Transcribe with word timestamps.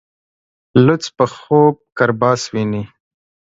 لڅ 0.85 1.03
په 1.17 1.25
خوب 1.35 1.73
کرباس 1.97 2.41
ويني. 2.53 2.83